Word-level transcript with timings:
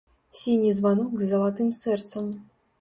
Сіні 0.39 0.71
званок 0.77 1.13
з 1.23 1.29
залатым 1.35 1.71
сэрцам. 1.85 2.37